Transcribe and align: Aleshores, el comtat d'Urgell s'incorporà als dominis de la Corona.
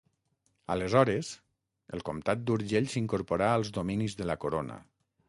Aleshores, 0.75 1.27
el 1.97 2.03
comtat 2.07 2.41
d'Urgell 2.47 2.89
s'incorporà 2.95 3.51
als 3.59 3.71
dominis 3.77 4.17
de 4.23 4.29
la 4.31 4.39
Corona. 4.47 4.81